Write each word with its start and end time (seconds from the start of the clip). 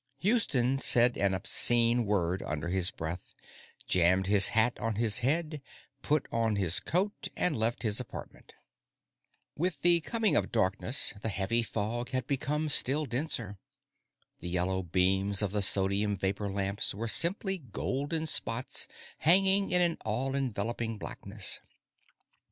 Houston 0.21 0.79
said 0.79 1.15
an 1.15 1.35
obscene 1.35 2.05
word 2.07 2.41
under 2.41 2.69
his 2.69 2.89
breath, 2.89 3.35
jammed 3.85 4.25
his 4.25 4.47
hat 4.47 4.75
on 4.79 4.95
his 4.95 5.19
head, 5.19 5.61
put 6.01 6.27
on 6.31 6.55
his 6.55 6.79
coat, 6.79 7.27
and 7.37 7.55
left 7.55 7.83
his 7.83 7.99
apartment. 7.99 8.55
With 9.55 9.83
the 9.83 9.99
coming 10.01 10.35
of 10.35 10.51
darkness, 10.51 11.13
the 11.21 11.29
heavy 11.29 11.61
fog 11.61 12.09
had 12.09 12.25
become 12.25 12.67
still 12.69 13.05
denser. 13.05 13.59
The 14.39 14.49
yellow 14.49 14.81
beams 14.81 15.43
of 15.43 15.51
the 15.51 15.61
sodium 15.61 16.17
vapor 16.17 16.51
lamps 16.51 16.95
were 16.95 17.07
simply 17.07 17.59
golden 17.59 18.25
spots 18.25 18.87
hanging 19.19 19.69
in 19.69 19.83
an 19.83 19.99
all 20.03 20.33
enveloping 20.33 20.97
blackness. 20.97 21.59